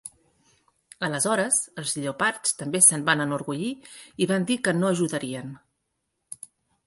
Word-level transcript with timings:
Aleshores, 1.07 1.59
els 1.81 1.91
lleopards 1.97 2.55
també 2.63 2.81
se'n 2.85 3.05
van 3.11 3.21
enorgullir 3.27 3.69
i 4.25 4.29
van 4.31 4.47
dir 4.53 4.59
que 4.69 4.75
no 4.79 4.89
ajudarien. 4.95 5.55